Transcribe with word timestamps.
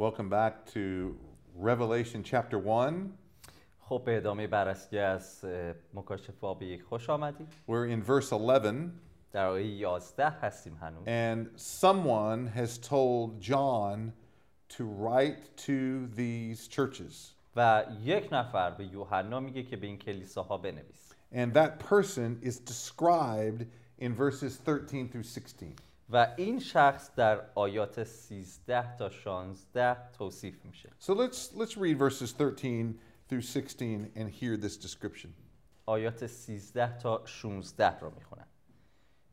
Welcome 0.00 0.28
back 0.28 0.66
to 0.74 1.16
Revelation 1.54 2.22
chapter 2.22 2.58
1. 2.58 2.94
خب 3.80 4.02
به 4.04 4.16
ادامه 4.16 4.46
بررسی 4.46 4.98
از 4.98 5.44
اه، 5.44 5.74
مکاشفه 5.94 6.32
باب 6.40 6.62
یک 6.62 6.82
خوش 6.82 7.10
آمدید 7.10 7.48
We're 7.68 7.88
in 7.88 8.06
verse 8.08 8.32
11, 8.32 8.90
در 9.32 9.46
آیه 9.46 9.66
11 9.66 10.28
هستیم 10.30 10.76
هنوز 10.76 11.04
and 11.06 11.60
someone 11.60 12.46
has 12.58 12.78
told 12.78 13.40
John 13.40 14.12
to 14.76 14.84
write 14.84 15.56
to 15.66 16.06
these 16.16 16.68
churches. 16.68 17.32
و 17.56 17.84
یک 18.04 18.28
نفر 18.32 18.70
به 18.70 18.84
یوحنا 18.84 19.40
میگه 19.40 19.62
که 19.62 19.76
به 19.76 19.86
این 19.86 19.98
کلیساها 19.98 20.58
بنویس 20.58 21.12
And 21.32 21.54
that 21.54 21.78
person 21.90 22.46
is 22.48 22.58
described 22.58 23.64
in 23.98 24.14
verses 24.14 24.58
13 24.66 25.08
through 25.08 25.22
16. 25.22 25.66
و 26.11 26.33
این 26.37 26.59
شخص 26.59 27.15
در 27.15 27.41
آیات 27.55 28.03
13 28.03 28.95
تا 28.97 29.09
16 29.09 30.11
توصیف 30.11 30.65
میشه. 30.65 30.89
So 30.99 31.11
let's, 31.11 31.53
let's 31.55 31.77
read 31.77 31.97
verses 31.97 32.31
13 32.37 32.95
through 33.29 33.41
16 33.41 34.11
and 34.15 34.29
hear 34.29 34.57
this 34.57 34.77
description. 34.77 35.29
آیات 35.85 36.27
13 36.27 36.97
تا 36.97 37.25
16 37.25 37.99
را 37.99 38.09
می‌خونم. 38.09 38.47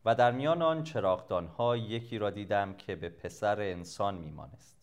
و 0.04 0.14
در 0.14 0.32
میان 0.32 0.62
آن 0.62 0.82
چراغدانها 0.82 1.76
یکی 1.76 2.18
را 2.18 2.30
دیدم 2.30 2.74
که 2.74 2.96
به 2.96 3.08
پسر 3.08 3.60
انسان 3.60 4.14
میمانست. 4.14 4.76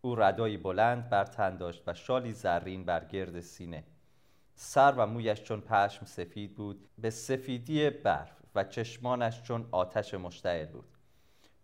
او 0.00 0.16
ردایی 0.16 0.56
بلند 0.56 1.10
بر 1.10 1.24
تن 1.24 1.56
داشت 1.56 1.82
و 1.86 1.94
شالی 1.94 2.32
زرین 2.32 2.84
بر 2.84 3.04
گرد 3.04 3.40
سینه. 3.40 3.84
سر 4.54 4.92
و 4.92 5.06
مویش 5.06 5.42
چون 5.42 5.60
پشم 5.60 6.06
سفید 6.06 6.54
بود 6.54 6.88
به 6.98 7.10
سفیدی 7.10 7.90
برف 7.90 8.42
و 8.54 8.64
چشمانش 8.64 9.42
چون 9.42 9.68
آتش 9.70 10.14
مشتعل 10.14 10.66
بود. 10.66 10.93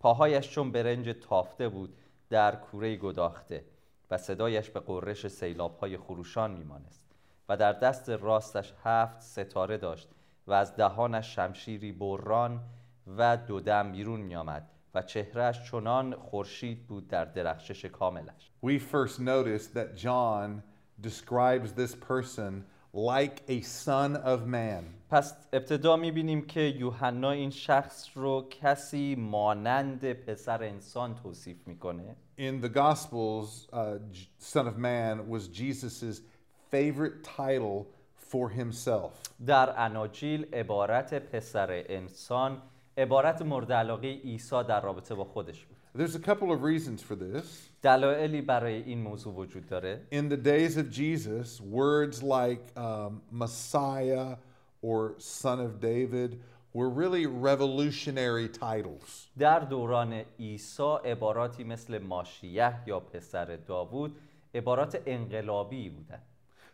پاهایش 0.00 0.50
چون 0.50 0.72
برنج 0.72 1.16
تافته 1.20 1.68
بود 1.68 1.96
در 2.30 2.56
کوره 2.56 2.96
گداخته 2.96 3.64
و 4.10 4.18
صدایش 4.18 4.70
به 4.70 4.80
قررش 4.80 5.28
سیلابهای 5.28 5.96
خروشان 5.96 6.50
میمانست 6.50 7.02
و 7.48 7.56
در 7.56 7.72
دست 7.72 8.10
راستش 8.10 8.72
هفت 8.84 9.20
ستاره 9.20 9.78
داشت 9.78 10.08
و 10.46 10.52
از 10.52 10.76
دهانش 10.76 11.34
شمشیری 11.34 11.92
بران 11.92 12.60
و 13.16 13.36
دودم 13.36 13.92
بیرون 13.92 14.20
میآمد 14.20 14.70
و 14.94 15.02
چهرهش 15.02 15.70
چنان 15.70 16.14
خورشید 16.14 16.86
بود 16.86 17.08
در 17.08 17.24
درخشش 17.24 17.84
کاملش. 17.84 18.50
We 18.66 18.78
first 18.78 19.20
noticed 19.20 19.74
that 19.74 19.96
John 19.96 20.62
describes 21.02 21.72
this 21.72 21.94
person 22.08 22.64
like 22.92 23.42
a 23.48 23.60
son 23.60 24.16
of 24.16 24.46
man. 24.46 24.84
پس 25.10 25.34
ابتدا 25.52 25.96
می‌بینیم 25.96 26.46
که 26.46 26.60
یوحنا 26.60 27.30
این 27.30 27.50
شخص 27.50 28.08
رو 28.14 28.48
کسی 28.50 29.14
مانند 29.18 30.12
پسر 30.12 30.62
انسان 30.62 31.14
توصیف 31.14 31.68
می‌کنه 31.68 32.16
In 32.38 32.64
the 32.64 32.68
Gospels, 32.68 33.68
uh, 33.72 33.98
Son 34.38 34.66
of 34.66 34.78
Man 34.78 35.28
was 35.28 35.48
Jesus' 35.48 36.22
favorite 36.70 37.24
title 37.24 37.86
for 38.30 38.48
himself. 38.48 39.10
در 39.46 39.80
اناجیل 39.80 40.54
عبارت 40.54 41.14
پسر 41.14 41.84
انسان 41.88 42.62
عبارت 42.98 43.42
مورد 43.42 43.72
علاقه 43.72 44.08
عیسی 44.08 44.64
در 44.68 44.80
رابطه 44.80 45.14
با 45.14 45.24
خودش 45.24 45.64
بود 45.64 45.76
There's 45.95 46.15
a 46.15 46.19
couple 46.19 46.51
of 46.51 46.61
reasons 46.63 47.01
for 47.01 47.15
this. 47.15 47.69
دلایلی 47.81 48.41
برای 48.41 48.81
این 48.81 49.01
موضوع 49.01 49.33
وجود 49.33 49.67
داره 49.67 50.01
In 50.11 50.29
the 50.29 50.37
days 50.37 50.77
of 50.77 50.89
Jesus, 50.89 51.61
words 51.61 52.21
like 52.23 52.61
um, 52.77 53.21
Messiah 53.31 54.35
or 54.81 55.15
Son 55.19 55.59
of 55.59 55.79
David 55.79 56.41
were 56.73 56.89
really 56.89 57.25
revolutionary 57.25 58.49
titles. 58.49 59.27
در 59.39 59.59
دوران 59.59 60.13
عیسی 60.39 60.97
عباراتی 61.05 61.63
مثل 61.63 61.97
ماشیه 61.97 62.73
یا 62.87 62.99
پسر 62.99 63.55
داوود 63.55 64.15
عبارات 64.55 65.01
انقلابی 65.05 65.89
بودند 65.89 66.23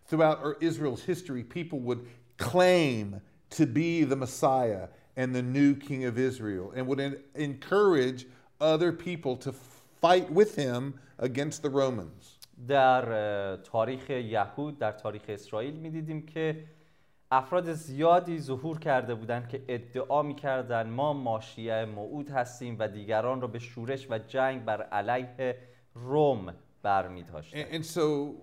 Throughout 0.09 0.39
our- 0.43 0.57
Israel's 0.61 1.03
history, 1.03 1.43
people 1.43 1.79
would 1.79 2.01
claim 2.37 3.21
to 3.51 3.65
be 3.65 4.03
the 4.03 4.15
Messiah 4.15 4.87
and 5.15 5.35
the 5.35 5.41
new 5.41 5.75
King 5.75 6.05
of 6.05 6.17
Israel 6.17 6.71
and 6.75 6.87
would 6.87 6.99
en- 6.99 7.17
encourage 7.35 8.25
other 8.60 8.92
people 8.92 9.36
to 9.36 9.52
fight 10.00 10.30
with 10.30 10.54
him 10.56 10.94
against 11.18 11.62
the 11.62 11.70
Romans. 11.70 12.38
در 12.68 13.12
اه، 13.12 13.56
تاریخ 13.56 14.10
یهود 14.10 14.78
در 14.78 14.92
تاریخ 14.92 15.22
اسرائیل 15.28 15.74
می‌دیدیم 15.74 16.26
که 16.26 16.64
افراد 17.30 17.72
زیادی 17.72 18.40
ظهور 18.40 18.78
کرده 18.78 19.14
بودند 19.14 19.48
که 19.48 19.62
ادعا 19.68 20.22
می‌کردند 20.22 20.86
ما 20.86 21.12
ماشیه 21.12 21.84
موعود 21.84 22.30
هستیم 22.30 22.76
و 22.78 22.88
دیگران 22.88 23.40
را 23.40 23.48
به 23.48 23.58
شورش 23.58 24.06
و 24.10 24.18
جنگ 24.18 24.64
بر 24.64 24.82
علیه 24.82 25.56
روم 25.94 26.54
برمی 26.82 27.24
And, 27.52 27.66
and 27.72 27.84
so 27.84 28.34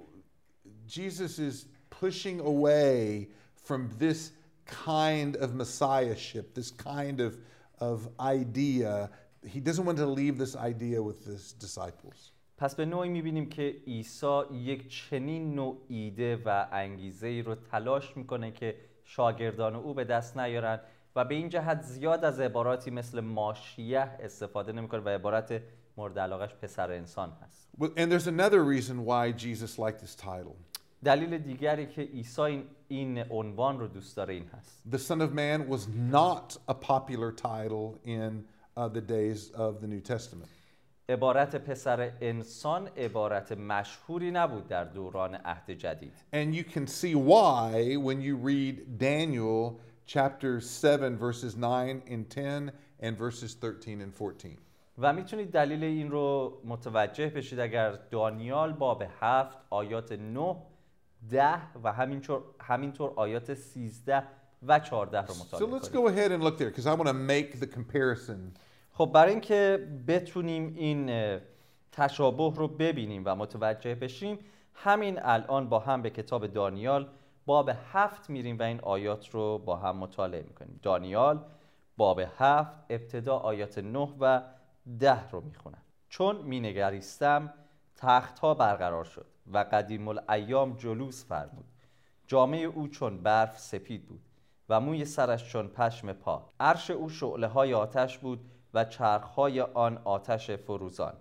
Jesus 0.87 1.39
is 1.39 1.65
pushing 1.89 2.39
away 2.41 3.29
from 3.55 3.89
this 3.97 4.31
kind 4.65 5.35
of 5.37 5.53
messiahship, 5.55 6.53
this 6.53 6.71
kind 6.71 7.21
of, 7.21 7.37
of 7.79 8.09
idea. 8.19 9.09
He 9.45 9.59
doesn't 9.59 9.85
want 9.85 9.97
to 9.97 10.05
leave 10.05 10.37
this 10.37 10.55
idea 10.55 11.01
with 11.01 11.25
his 11.25 11.53
disciples. 11.53 12.31
پس 12.57 12.75
به 12.75 12.85
نوعی 12.85 13.09
می‌بینیم 13.09 13.49
که 13.49 13.75
عیسی 13.87 14.41
یک 14.51 14.89
چنین 14.89 15.55
نوع 15.55 15.77
ایده 15.87 16.41
و 16.45 16.67
انگیزه 16.71 17.27
ای 17.27 17.41
رو 17.41 17.55
تلاش 17.55 18.17
می‌کنه 18.17 18.51
که 18.51 18.75
شاگردان 19.03 19.75
او 19.75 19.93
به 19.93 20.03
دست 20.03 20.37
نیارن 20.37 20.79
و 21.15 21.25
به 21.25 21.35
این 21.35 21.49
جهت 21.49 21.81
زیاد 21.81 22.25
از 22.25 22.39
عباراتی 22.39 22.91
مثل 22.91 23.19
ماشیه 23.19 23.99
استفاده 23.99 24.71
نمی‌کنه 24.71 25.01
و 25.01 25.09
عبارت 25.09 25.61
مورد 25.97 26.19
علاقش 26.19 26.55
پسر 26.55 26.91
انسان 26.91 27.31
هست 27.41 27.69
Well, 27.79 27.91
And 27.97 28.11
there's 28.11 28.27
another 28.27 28.63
reason 28.63 29.05
why 29.05 29.31
Jesus 29.31 29.77
liked 29.79 29.99
this 29.99 30.15
title. 30.15 30.55
دلیل 31.03 31.37
دیگری 31.37 31.87
که 31.87 32.01
عیسی 32.01 32.41
این, 32.41 32.63
این 32.87 33.31
عنوان 33.31 33.79
رو 33.79 33.87
دوست 33.87 34.17
داره 34.17 34.33
این 34.33 34.45
هست 34.45 34.83
The 34.91 34.97
Son 34.97 35.21
of 35.21 35.33
Man 35.33 35.73
was 35.73 35.87
not 36.13 36.57
a 36.67 36.73
popular 36.73 37.31
title 37.31 38.07
in 38.07 38.43
uh, 38.77 38.87
the 38.87 39.01
days 39.01 39.51
of 39.51 39.81
the 39.81 39.87
New 39.87 40.01
Testament. 40.01 40.49
عبارت 41.09 41.55
پسر 41.55 42.11
انسان 42.21 42.87
عبارت 42.97 43.51
مشهوری 43.51 44.31
نبود 44.31 44.67
در 44.67 44.83
دوران 44.83 45.35
عهد 45.35 45.71
جدید 45.71 46.13
And 46.33 46.55
you 46.55 46.63
can 46.63 46.87
see 46.87 47.15
why 47.15 47.95
when 47.95 48.21
you 48.21 48.35
read 48.35 48.97
Daniel 48.97 49.79
chapter 50.05 50.61
7, 50.61 51.17
verses 51.17 51.55
9 51.55 52.03
and 52.07 52.29
10, 52.29 52.71
and 53.01 53.17
verses 53.17 53.53
13 53.53 54.01
and 54.01 54.13
14. 54.13 54.57
و 54.97 55.13
می‌تونید 55.13 55.51
دلیل 55.51 55.83
این 55.83 56.11
رو 56.11 56.57
متوجه 56.65 57.29
بشید 57.29 57.59
اگر 57.59 57.91
دانیال 57.91 58.73
باب 58.73 59.03
هفت 59.19 59.57
آیات 59.69 60.11
9 60.11 60.55
ده 61.29 61.77
و 61.83 61.91
همینطور 61.93 62.43
همینطور 62.61 63.13
آیات 63.15 63.53
13 63.53 64.23
و 64.67 64.79
14 64.79 65.21
رو 65.21 65.33
So 65.33 65.41
مطالعه 65.41 65.79
let's 65.79 65.89
کنید 65.89 66.05
go 66.05 66.09
ahead 66.09 66.31
and 66.31 66.43
look 66.43 66.57
there 66.57 66.69
because 66.71 66.87
I 66.87 66.93
want 66.93 67.07
to 67.07 67.13
make 67.13 67.59
the 67.59 67.67
comparison. 67.67 68.59
خب 68.91 69.11
برای 69.13 69.31
اینکه 69.31 69.87
بتونیم 70.07 70.73
این 70.75 71.39
تشابه 71.91 72.53
رو 72.55 72.67
ببینیم 72.67 73.23
و 73.25 73.35
متوجه 73.35 73.95
بشیم 73.95 74.39
همین 74.73 75.19
الان 75.21 75.69
با 75.69 75.79
هم 75.79 76.01
به 76.01 76.09
کتاب 76.09 76.47
دانیال 76.47 77.09
باب 77.45 77.71
هفت 77.93 78.29
میریم 78.29 78.59
و 78.59 78.63
این 78.63 78.79
آیات 78.79 79.29
رو 79.29 79.57
با 79.57 79.75
هم 79.75 79.97
مطالعه 79.97 80.43
می‌کنیم. 80.43 80.79
دانیال 80.83 81.45
باب 81.97 82.21
هفت 82.37 82.75
ابتدا 82.89 83.37
آیات 83.37 83.77
9 83.77 83.99
و 84.19 84.41
10 84.99 85.29
رو 85.29 85.41
می‌خونم. 85.41 85.81
چون 86.09 86.35
مینگریستم 86.41 87.53
تخت 87.95 88.39
ها 88.39 88.53
برقرار 88.53 89.03
شد 89.03 89.25
و 89.53 89.57
قدیم 89.57 90.07
الایام 90.07 90.77
جلوس 90.77 91.25
فرمود. 91.25 91.65
جامعه 92.27 92.65
او 92.65 92.87
چون 92.87 93.17
برف 93.17 93.59
سپید 93.59 94.05
بود. 94.05 94.21
و 94.73 94.79
موی 94.79 95.05
سرش 95.05 95.49
چون 95.49 95.67
پشم 95.67 96.13
پاک. 96.13 96.41
عرش 96.59 96.91
او 96.91 97.09
شعله 97.09 97.47
های 97.47 97.73
آتش 97.73 98.17
بود 98.17 98.39
و 98.73 98.85
چرخ 98.85 99.23
های 99.23 99.61
آن 99.61 99.99
آتش 100.03 100.51
فروزان. 100.51 101.13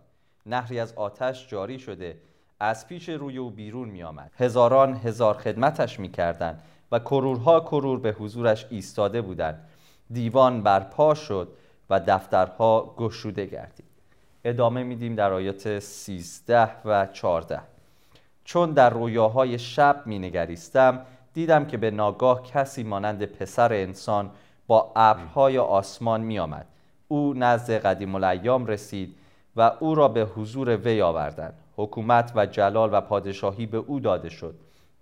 نهری 0.47 0.81
از 0.81 0.93
آتش 0.93 1.49
جاری 1.49 1.79
شده 1.79 2.19
از 2.61 2.89
پیش 2.89 3.09
روی 3.09 3.39
او 3.39 3.51
بیرون 3.51 3.89
می 3.89 4.03
آمد 4.03 4.31
هزاران 4.37 4.97
هزار 4.97 5.35
خدمتش 5.35 6.01
می 6.01 6.11
کردن 6.11 6.61
و 6.93 6.99
کرورها 6.99 7.61
کرور 7.61 7.99
به 7.99 8.13
حضورش 8.13 8.67
ایستاده 8.71 9.23
بودند. 9.23 9.69
دیوان 10.11 10.63
برپا 10.63 11.15
شد 11.15 11.49
و 11.91 12.01
دفترها 12.01 12.95
گشوده 12.99 13.47
گردید. 13.47 13.87
ادامه 14.45 14.83
میدیم 14.83 15.15
در 15.15 15.33
آیات 15.33 15.79
13 15.79 16.71
و 16.85 17.07
14 17.07 17.61
چون 18.45 18.71
در 18.71 18.91
رویاهای 18.91 19.59
شب 19.59 20.03
می 20.07 20.19
نگریستم 20.19 21.07
دیدم 21.35 21.65
که 21.65 21.77
به 21.77 21.91
ناگاه 21.91 22.43
کسی 22.43 22.83
مانند 22.83 23.25
پسر 23.25 23.73
انسان 23.73 24.31
با 24.67 24.93
ابرهای 24.97 25.59
آسمان 25.59 26.21
می 26.21 26.39
آمد 26.39 26.67
او 27.09 27.35
نزد 27.37 27.71
قدیم 27.71 28.15
الایام 28.15 28.67
رسید 28.67 29.17
و 29.57 29.73
او 29.81 29.95
را 29.95 30.09
به 30.09 30.25
حضور 30.25 30.77
وی 30.77 31.03
آوردند. 31.03 31.55
حکومت 31.77 32.33
و 32.35 32.47
جلال 32.47 32.91
و 32.93 33.01
پادشاهی 33.01 33.67
به 33.67 33.79
او 33.79 34.01
داده 34.01 34.29
شد 34.29 34.55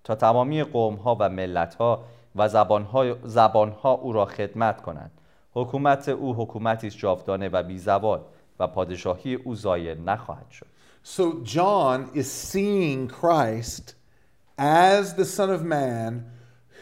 تا 0.04 0.14
تمامی 0.14 0.62
قومها 0.62 1.16
و 1.20 1.28
ملتها 1.28 2.04
و 2.36 2.48
زبانها, 2.48 3.14
زبانها 3.24 3.92
او 3.92 4.12
را 4.12 4.24
خدمت 4.24 4.82
کنند. 4.82 5.10
حکومت 5.54 6.08
او 6.08 6.34
حکومتی 6.34 6.86
است 6.86 6.98
جاودانه 6.98 7.48
و 7.48 7.62
بیزوال 7.62 8.20
و 8.58 8.66
پادشاهی 8.66 9.34
او 9.34 9.54
زایل 9.54 10.00
نخواهد 10.00 10.50
شد. 10.50 10.66
So 11.04 11.22
John 11.44 12.10
is 12.14 12.30
seeing 12.30 13.08
Christ 13.08 13.99
as 14.60 15.14
the 15.14 15.24
Son 15.24 15.48
of 15.48 15.64
Man 15.64 16.26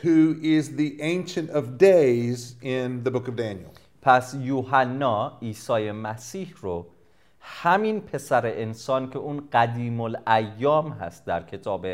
who 0.03 0.37
is 0.43 0.75
the 0.75 1.01
Ancient 1.01 1.49
of 1.51 1.79
Days 1.79 2.57
in 2.61 3.05
the 3.05 3.11
book 3.13 3.29
of 3.29 3.37
Daniel. 3.37 3.71
پس 4.03 4.35
یوحنا 4.41 5.39
عیسی 5.43 5.91
مسیح 5.91 6.55
رو 6.61 6.87
همین 7.41 8.01
پسر 8.01 8.47
انسان 8.47 9.11
که 9.11 9.19
اون 9.19 9.49
قدیم 9.53 10.01
الایام 10.01 10.93
هست 10.93 11.25
در 11.27 11.43
کتاب 11.43 11.87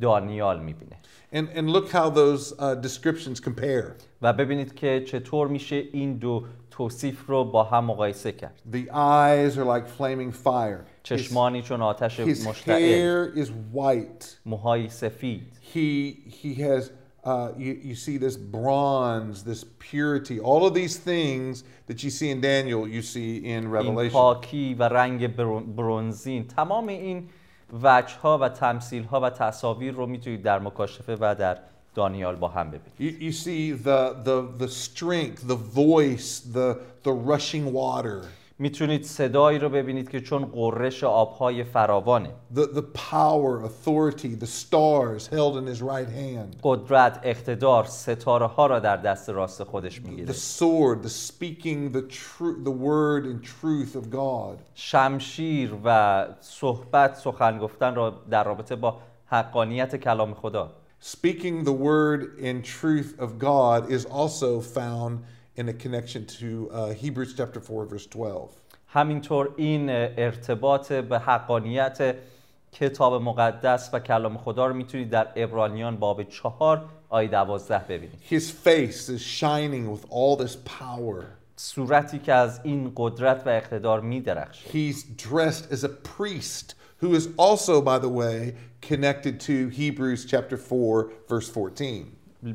دانیال 0.00 0.60
می‌بینه 0.62 0.96
And, 1.32 1.48
and 1.58 1.70
look 1.70 1.90
how 1.92 2.10
those 2.10 2.52
uh, 2.58 2.74
descriptions 2.74 3.38
compare. 3.40 3.92
و 4.22 4.32
ببینید 4.32 4.74
که 4.74 5.04
چطور 5.06 5.48
میشه 5.48 5.76
این 5.92 6.14
دو 6.16 6.44
توصیف 6.70 7.26
رو 7.26 7.44
با 7.44 7.64
هم 7.64 7.84
مقایسه 7.84 8.32
کرد 8.32 8.62
The 8.72 8.90
eyes 8.90 9.56
are 9.58 9.64
like 9.64 9.86
flaming 9.98 10.32
fire. 10.32 10.84
His, 10.84 11.02
چشمانی 11.02 11.62
چون 11.62 11.82
آتش 11.82 12.20
his 12.20 12.46
مشتعل 12.46 12.78
hair 12.80 13.38
is 13.38 13.48
white. 13.74 14.24
موهای 14.46 14.88
سفید 14.88 15.42
He, 15.74 16.14
he 16.42 16.54
has, 16.54 16.90
uh, 17.24 17.52
you, 17.58 17.72
you 17.90 17.94
see 17.94 18.16
this 18.16 18.36
bronze, 18.36 19.44
this 19.44 19.64
purity. 19.78 20.40
All 20.40 20.62
of 20.66 20.74
these 20.74 20.96
things 20.96 21.64
that 21.88 22.02
you 22.04 22.10
see 22.10 22.30
in 22.30 22.40
Daniel, 22.40 22.88
you 22.88 23.02
see 23.02 23.36
in 23.44 23.44
این 23.44 23.72
Revelation. 23.72 24.12
پاکی 24.12 24.74
و 24.74 24.82
رنگ 24.82 25.36
برونزین 25.76 26.46
تمام 26.46 26.88
این 26.88 27.28
وجه 27.72 28.16
ها 28.22 28.38
و 28.38 28.48
تمثیل 28.48 29.04
ها 29.04 29.20
و 29.20 29.30
تصاویر 29.30 29.94
رو 29.94 30.06
می‌تونید 30.06 30.42
در 30.42 30.58
مکاشفه 30.58 31.16
و 31.20 31.34
در 31.38 31.58
دانیال 31.94 32.36
با 32.36 32.48
هم 32.48 32.70
ببینید. 32.70 33.20
You, 33.20 33.32
see 33.32 33.72
the, 33.72 34.14
the, 34.24 34.64
the 34.64 34.68
strength, 34.68 35.48
the 35.48 35.58
voice, 35.74 36.40
the, 36.40 36.76
the 37.02 37.12
rushing 37.12 37.72
water, 37.72 38.22
می‌تونید 38.60 39.04
صدایی 39.04 39.58
رو 39.58 39.68
ببینید 39.68 40.08
که 40.10 40.20
چون 40.20 40.44
قررش 40.44 41.04
آبهای 41.04 41.64
فراوانه 41.64 42.30
the, 42.54 42.58
the 42.58 42.82
power, 43.12 43.64
authority, 43.64 44.34
the 44.34 44.46
stars 44.46 45.26
held 45.26 45.56
in 45.56 45.66
his 45.66 45.82
right 45.82 46.08
hand, 46.08 46.56
قدرت 46.62 47.20
اقتدار 47.22 47.84
ستاره 47.84 48.46
ها 48.46 48.66
را 48.66 48.78
در 48.78 48.96
دست 48.96 49.30
راست 49.30 49.64
خودش 49.64 49.96
the 49.96 50.00
می‌گیره 50.02 50.32
sword, 50.32 51.06
the 51.06 51.08
speaking 51.08 51.92
the, 51.92 52.02
tru- 52.02 52.64
the 52.64 52.70
word 52.70 53.24
and 53.24 53.44
truth 53.44 53.96
of 53.96 54.10
God. 54.10 54.58
شمشیر 54.74 55.74
و 55.84 56.26
صحبت 56.40 57.14
سخن 57.14 57.58
گفتن 57.58 57.94
را 57.94 58.14
در 58.30 58.44
رابطه 58.44 58.76
با 58.76 58.96
حقانیت 59.26 59.96
کلام 59.96 60.34
خدا 60.34 60.70
Speaking 61.02 61.64
the 61.64 61.72
word 61.72 62.38
and 62.42 62.62
truth 62.62 63.18
of 63.18 63.38
God 63.38 63.90
is 63.90 64.04
also 64.04 64.60
found 64.60 65.24
in 65.59 65.69
a 65.69 65.73
connection 65.73 66.25
to 66.25 66.69
uh, 66.71 66.93
Hebrews 66.93 67.33
chapter 67.37 67.59
4, 67.59 67.85
verse 67.85 68.05
12. 68.05 68.49
همینطور 68.87 69.53
این 69.57 69.89
ارتباط 69.89 70.91
به 70.93 71.19
حقانیت 71.19 72.15
کتاب 72.71 73.21
مقدس 73.21 73.89
و 73.93 73.99
کلام 73.99 74.37
خدا 74.37 74.67
رو 74.67 74.73
میتونید 74.73 75.09
در 75.09 75.27
ابرانیان 75.35 75.97
باب 75.97 76.23
چهار 76.23 76.85
آیه 77.09 77.27
دوازده 77.27 77.85
ببینید 77.89 78.19
His 78.29 78.43
face 78.43 79.09
is 79.09 79.21
shining 79.21 79.89
with 79.89 80.05
all 80.09 80.45
this 80.45 80.55
power. 80.79 81.23
صورتی 81.55 82.19
که 82.19 82.33
از 82.33 82.59
این 82.63 82.91
قدرت 82.95 83.43
و 83.45 83.49
اقتدار 83.49 84.01
میدرخشه 84.01 84.69
He's 84.69 84.97
dressed 85.17 85.71
as 85.71 85.83
a 85.83 85.89
priest, 85.89 86.75
who 87.01 87.15
is 87.15 87.27
also, 87.37 87.81
by 87.81 87.99
the 87.99 88.09
way, 88.09 88.55
connected 88.81 89.39
to 89.39 89.67
Hebrews 89.69 90.25
chapter 90.25 90.57
4, 90.57 91.11
verse 91.29 91.49
14. 91.49 92.05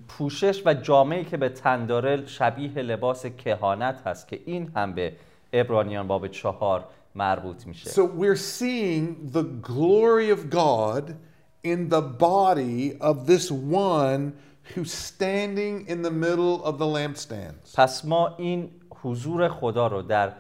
پوشش 0.08 0.62
و 0.66 0.74
جامعی 0.74 1.26
که 1.26 1.38
به 1.38 1.50
تن 1.50 1.86
داره 1.86 2.26
شبیه 2.26 2.82
لباس 2.82 3.26
کهانت 3.26 4.02
هست 4.08 4.28
که 4.28 4.40
این 4.46 4.72
هم 4.76 4.94
به 4.94 5.14
ابرانیان 5.54 6.08
باب 6.08 6.28
چهار 6.28 6.86
مربوط 7.16 7.68
میشه 7.68 7.90
So 7.90 8.06
we're 8.06 8.36
seeing 8.36 9.32
the 9.32 9.44
glory 9.44 10.30
of 10.30 10.50
God 10.50 11.16
in 11.64 11.90
the 11.90 12.02
body 12.02 12.98
of 13.02 13.26
this 13.28 13.52
one 13.52 14.34
who's 14.74 14.92
standing 14.92 15.88
in 15.88 16.02
the 16.02 16.12
middle 16.12 16.64
of 16.64 16.78
the 16.78 16.86
lampstands. 16.86 17.76
پس 17.76 18.06
ما 18.06 18.36
این 18.38 18.70
حضور 19.04 19.48
خدا 19.48 19.88
رو 19.88 20.02
در 20.02 20.34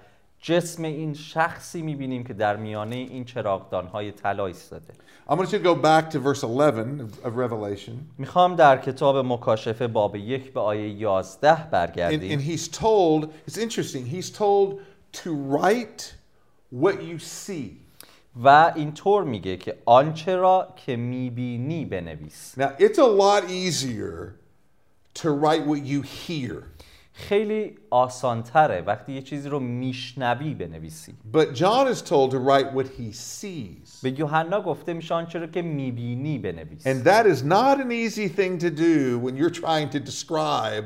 جسم 0.45 0.83
این 0.83 1.13
شخصی 1.13 1.81
می‌بینیم 1.81 2.23
که 2.23 2.33
در 2.33 2.55
میانه 2.55 2.95
این 2.95 3.25
چراغدان 3.25 3.87
های 3.87 4.11
طلا 4.11 4.45
ایستاده 4.45 4.93
I 5.29 5.33
want 5.33 5.51
you 5.51 5.57
to 5.57 5.63
go 5.63 5.75
back 5.75 6.11
to 6.11 6.19
verse 6.19 6.43
11 6.43 7.03
of, 7.03 7.25
of 7.25 7.35
Revelation. 7.35 7.93
می‌خوام 8.17 8.55
در 8.55 8.77
کتاب 8.77 9.17
مکاشفه 9.17 9.87
باب 9.87 10.15
یک 10.15 10.53
به 10.53 10.59
آیه 10.59 10.89
11 10.89 11.55
And, 11.55 11.59
and 11.59 11.71
برگردیم 11.71 12.39
he's 12.39 12.67
told, 12.67 13.29
it's 13.47 13.57
interesting, 13.57 14.05
he's 14.05 14.29
told 14.29 14.79
to 15.23 15.29
write 15.33 16.13
what 16.71 16.95
you 17.01 17.19
see. 17.19 17.77
و 18.43 18.73
اینطور 18.75 19.23
میگه 19.23 19.57
که 19.57 19.77
آنچه 19.85 20.35
را 20.35 20.67
که 20.85 20.95
می‌بینی 20.95 21.85
بنویس 21.85 22.55
Now, 22.59 22.69
it's 22.79 22.97
a 22.97 23.07
lot 23.23 23.49
easier 23.49 24.35
to 25.21 25.29
write 25.31 25.65
what 25.65 25.85
you 25.85 26.01
hear. 26.01 26.63
خیلی 27.17 27.77
آسانتره 27.89 28.81
وقتی 28.81 29.13
یه 29.13 29.21
چیزی 29.21 29.49
رو 29.49 29.59
میشنوی 29.59 30.53
بنویسی 30.53 31.13
But 31.33 31.53
John 31.53 31.87
is 31.87 32.01
told 32.01 32.31
to 32.31 32.39
write 32.39 32.73
what 32.73 32.87
he 32.87 33.11
sees. 33.13 34.01
به 34.03 34.19
یوحنا 34.19 34.61
گفته 34.61 34.93
میشه 34.93 35.15
آنچه 35.15 35.39
رو 35.39 35.47
که 35.47 35.61
می‌بینی 35.61 36.39
بنویس 36.39 36.87
And 36.87 37.03
that 37.05 37.25
is 37.25 37.43
not 37.43 37.79
an 37.79 37.91
easy 37.91 38.27
thing 38.27 38.59
to 38.59 38.69
do 38.69 39.19
when 39.19 39.37
you're 39.37 39.61
trying 39.61 39.89
to 39.89 39.99
describe 39.99 40.83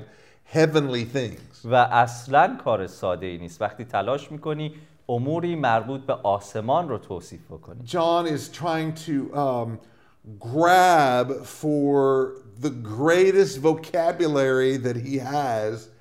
heavenly 0.53 1.05
things. 1.15 1.65
و 1.65 1.75
اصلا 1.75 2.57
کار 2.63 2.87
ساده 2.87 3.25
ای 3.25 3.37
نیست 3.37 3.61
وقتی 3.61 3.85
تلاش 3.85 4.31
می‌کنی 4.31 4.73
اموری 5.09 5.55
مربوط 5.55 6.01
به 6.01 6.13
آسمان 6.13 6.89
رو 6.89 6.97
توصیف 6.97 7.45
بکنی 7.51 7.85
John 7.85 8.27
is 8.27 8.49
trying 8.49 8.93
to 9.07 9.35
um, 9.35 9.79
grab 10.39 11.27
for 11.43 12.33
the 12.61 12.69
greatest 12.69 13.57
vocabulary 13.57 14.77
that 14.77 14.97
he 15.07 15.17
has 15.17 15.73
uh, 15.87 15.98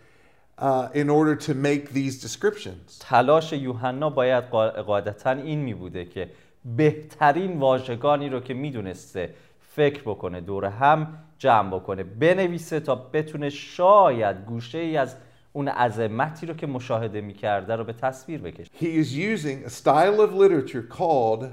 in 0.94 1.08
order 1.08 1.36
to 1.36 1.54
make 1.54 1.84
these 1.94 2.14
descriptions. 2.26 2.98
تلاش 3.00 3.52
یوحنا 3.52 4.10
باید 4.10 4.44
قا- 4.50 4.80
قاعدتا 4.80 5.30
این 5.30 5.58
می 5.58 5.74
بوده 5.74 6.04
که 6.04 6.30
بهترین 6.76 7.58
واژگانی 7.60 8.28
رو 8.28 8.40
که 8.40 8.54
می‌دونسته 8.54 9.34
فکر 9.60 10.02
بکنه 10.02 10.40
دور 10.40 10.64
هم 10.64 11.18
جمع 11.38 11.70
بکنه 11.70 12.02
بنویسه 12.02 12.80
تا 12.80 12.94
بتونه 12.94 13.48
شاید 13.50 14.36
گوشه 14.46 14.78
ای 14.78 14.96
از 14.96 15.16
اون 15.52 15.68
عظمتی 15.68 16.46
رو 16.46 16.54
که 16.54 16.66
مشاهده 16.66 17.20
می‌کرده 17.20 17.76
رو 17.76 17.84
به 17.84 17.92
تصویر 17.92 18.40
بکشه 18.40 18.70
He 18.80 19.04
is 19.04 19.08
using 19.08 19.68
a 19.68 19.70
style 19.70 20.20
of 20.20 20.32
literature 20.42 20.96
called 20.98 21.44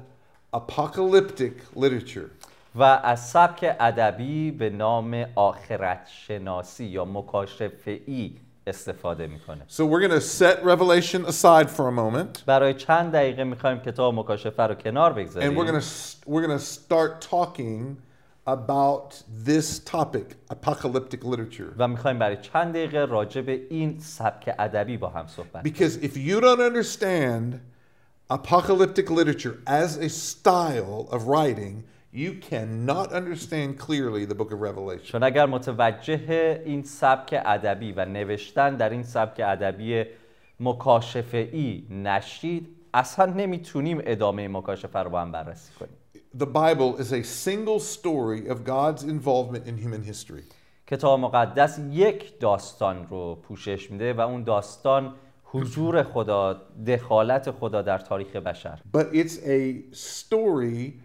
apocalyptic 0.55 1.79
literature. 1.83 2.29
و 2.75 2.83
از 2.83 3.29
سبک 3.29 3.75
ادبی 3.79 4.51
به 4.51 4.69
نام 4.69 5.25
آخرت 5.35 6.07
شناسی 6.27 6.85
یا 6.85 7.05
مکاشفه 7.05 7.99
ای 8.05 8.31
استفاده 8.66 9.26
میکنه 9.26 9.64
So 9.68 9.80
we're 9.86 10.00
going 10.00 10.20
to 10.20 10.20
set 10.20 10.64
Revelation 10.64 11.24
aside 11.26 11.70
for 11.70 11.88
a 11.88 11.92
moment, 11.92 12.44
برای 12.46 12.74
چند 12.74 13.12
دقیقه 13.12 13.44
میخوایم 13.44 13.78
کتاب 13.78 14.14
مکاشفه 14.14 14.62
رو 14.62 14.74
کنار 14.74 15.12
and 15.12 15.14
we're 15.14 15.18
بگذاریم 15.18 15.66
going 15.66 15.80
to 15.80 15.84
we're 16.26 16.46
going 16.46 16.58
to 16.58 16.64
start 16.64 17.20
talking 17.30 17.96
about 18.46 19.22
this 19.28 19.78
topic, 19.78 20.36
apocalyptic 20.50 21.24
literature. 21.24 21.74
و 21.78 21.88
میخوایم 21.88 22.18
برای 22.18 22.36
چند 22.36 22.72
دقیقه 22.74 23.04
راجع 23.04 23.40
به 23.40 23.66
این 23.70 23.98
سبک 23.98 24.54
ادبی 24.58 24.96
با 24.96 25.08
هم 25.08 25.26
صحبت 25.26 25.62
کنیم. 25.62 25.74
Because 25.74 25.96
if 26.04 26.16
you 26.16 26.40
don't 26.40 26.60
understand 26.60 27.60
apocalyptic 28.30 29.10
literature 29.10 29.58
as 29.66 29.96
a 29.96 30.08
style 30.08 31.08
of 31.10 31.26
writing, 31.26 31.84
you 32.15 32.33
cannot 32.49 33.11
understand 33.11 33.77
clearly 33.77 34.23
the 34.25 34.35
book 34.35 34.51
of 34.51 34.59
Revelation. 34.61 35.11
چون 35.11 35.23
اگر 35.23 35.45
متوجه 35.45 36.61
این 36.65 36.83
سبک 36.83 37.41
ادبی 37.45 37.91
و 37.91 38.05
نوشتن 38.05 38.75
در 38.75 38.89
این 38.89 39.03
سبک 39.03 39.41
ادبی 39.45 40.03
مکاشفه 40.59 41.49
ای 41.51 41.83
نشید 41.89 42.67
اصلا 42.93 43.25
نمی‌تونیم 43.25 44.01
ادامه 44.03 44.47
مکاشفه 44.47 44.99
رو 44.99 45.09
با 45.09 45.21
هم 45.21 45.31
بررسی 45.31 45.71
کنیم 45.79 45.95
The 46.37 46.45
Bible 46.45 47.01
is 47.01 47.11
a 47.11 47.23
single 47.23 47.79
story 47.79 48.49
of 48.49 48.57
God's 48.65 49.03
involvement 49.03 49.67
in 49.67 49.77
human 49.77 50.03
history. 50.03 50.43
کتاب 50.87 51.19
مقدس 51.19 51.79
یک 51.91 52.39
داستان 52.39 53.07
رو 53.09 53.35
پوشش 53.35 53.91
میده 53.91 54.13
و 54.13 54.21
اون 54.21 54.43
داستان 54.43 55.13
حضور 55.43 56.03
خدا 56.03 56.61
دخالت 56.87 57.51
خدا 57.51 57.81
در 57.81 57.97
تاریخ 57.97 58.35
بشر 58.35 58.79
But 58.97 59.05
it's 59.13 59.37
a 59.37 59.95
story 59.95 61.04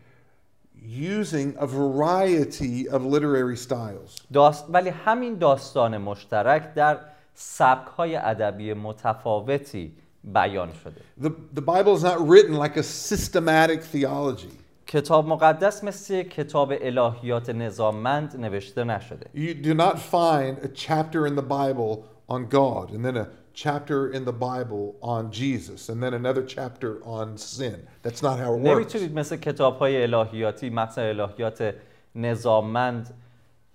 using 0.86 1.56
a 1.58 1.68
variety 1.68 2.88
of 2.90 3.06
literary 3.06 3.58
styles. 3.58 4.22
داست... 4.34 4.66
ولی 4.70 4.90
همین 4.90 5.38
داستان 5.38 5.98
مشترک 5.98 6.74
در 6.74 7.00
سبک 7.34 7.88
های 7.88 8.16
ادبی 8.16 8.74
متفاوتی 8.74 9.92
بیان 10.24 10.70
شده 10.84 11.02
The, 11.22 11.32
the 11.54 11.62
Bible 11.62 11.96
is 11.96 12.04
not 12.04 12.28
written 12.28 12.54
like 12.54 12.78
a 12.78 12.84
systematic 12.84 13.84
theology. 13.84 14.52
کتاب 14.88 15.28
مقدس 15.28 15.84
مثل 15.84 16.14
یک 16.14 16.30
کتاب 16.30 16.74
الهیات 16.82 17.50
نظاممند 17.50 18.36
نوشته 18.40 18.84
نشده 18.84 19.26
You 19.34 19.54
do 19.54 19.74
not 19.74 20.00
find 20.00 20.64
a 20.64 20.68
chapter 20.68 21.28
in 21.28 21.36
the 21.36 21.42
Bible 21.42 22.09
on 22.31 22.47
God 22.47 22.87
and 22.95 23.05
then 23.05 23.17
a 23.17 23.29
chapter 23.53 23.99
in 24.17 24.25
the 24.25 24.33
Bible 24.33 24.85
on 25.03 25.23
Jesus 25.33 25.89
and 25.91 26.03
then 26.03 26.15
another 26.15 26.45
chapter 26.57 26.91
on 27.05 27.37
sin. 27.37 27.79
That's 28.05 28.23
not 28.23 28.39
how 28.39 28.55
it 28.55 28.61
works. 28.61 28.77
نمی‌تونید 28.77 29.15
مثل 29.15 29.37
کتاب 29.37 29.79
های 29.79 30.03
الهیاتی 30.03 30.71
مثل 30.71 31.01
الهیات 31.01 31.75
نظاممند 32.15 33.15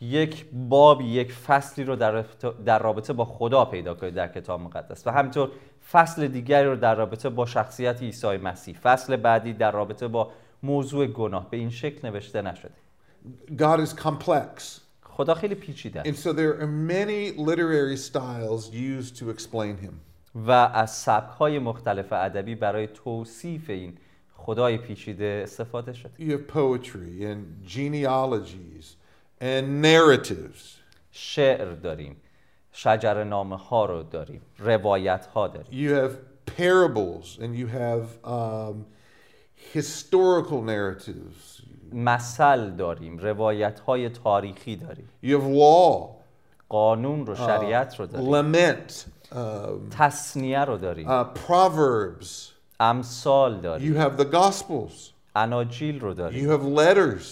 یک 0.01 0.45
باب 0.53 1.01
یک 1.01 1.33
فصلی 1.33 1.83
رو 1.83 1.95
در, 1.95 2.25
در 2.65 2.79
رابطه 2.79 3.13
با 3.13 3.25
خدا 3.25 3.65
پیدا 3.65 3.93
کنید 3.93 4.13
در 4.13 4.27
کتاب 4.27 4.61
مقدس 4.61 5.07
و 5.07 5.11
همینطور 5.11 5.51
فصل 5.91 6.27
دیگری 6.27 6.67
رو 6.67 6.75
در 6.75 6.95
رابطه 6.95 7.29
با 7.29 7.45
شخصیت 7.45 8.01
عیسی 8.01 8.37
مسیح 8.37 8.75
فصل 8.83 9.15
بعدی 9.15 9.53
در 9.53 9.71
رابطه 9.71 10.07
با 10.07 10.31
موضوع 10.63 11.07
گناه 11.07 11.49
به 11.49 11.57
این 11.57 11.69
شکل 11.69 12.07
نوشته 12.07 12.41
نشده 12.41 12.73
God 13.57 13.79
is 13.79 13.93
complex. 13.93 14.84
خدا 15.17 15.33
خیلی 15.33 15.55
پیچیده 15.55 16.03
And 16.03 16.15
so 16.17 16.33
there 16.33 16.59
are 16.61 16.67
many 16.67 17.31
literary 17.49 17.97
styles 17.97 18.69
used 18.73 19.15
to 19.19 19.29
explain 19.29 19.77
him. 19.85 19.93
و 20.35 20.51
از 20.51 20.95
سبک 20.95 21.29
های 21.29 21.59
مختلف 21.59 22.13
ادبی 22.13 22.55
برای 22.55 22.87
توصیف 22.87 23.69
این 23.69 23.97
خدای 24.33 24.77
پیچیده 24.77 25.41
استفاده 25.43 25.93
شده 25.93 26.11
You 26.19 26.31
have 26.31 26.53
poetry 26.53 27.23
and 27.23 27.69
genealogies 27.69 28.85
and 29.41 29.81
narratives. 29.85 30.61
شعر 31.11 31.71
داریم 31.71 32.15
شجر 32.71 33.23
نامه 33.23 33.57
ها 33.57 33.85
رو 33.85 34.03
داریم 34.03 34.41
روایت 34.59 35.25
ها 35.25 35.47
داریم 35.47 35.71
You 35.87 35.93
have 36.01 36.11
parables 36.59 37.39
and 37.39 37.55
you 37.55 37.67
have 37.67 38.05
um, 38.23 38.75
historical 39.73 40.61
narratives. 40.61 41.61
مثل 41.95 42.69
داریم 42.69 43.17
روایت 43.17 43.79
های 43.79 44.09
تاریخی 44.09 44.75
داریم. 44.75 45.09
You 45.23 45.27
have 45.27 45.57
law, 45.57 46.07
قانون 46.69 47.25
رو 47.25 47.35
شریعت 47.35 47.99
رو 47.99 48.05
داریم. 48.05 48.53
Lament, 48.53 48.91
um, 48.91 49.35
تصنیه 49.91 50.65
رو 50.65 50.77
داریم. 50.77 51.23
proverbs. 51.33 52.27
امثال 52.79 53.61
داریم. 53.61 53.93
You 53.93 53.97
have 54.05 54.21
the 54.21 54.25
gospels. 54.25 55.11
اناجیل 55.35 55.99
رو 55.99 56.13
You 56.13 56.17
داریم 56.17 56.57
have 56.57 56.79
letters. 56.79 57.25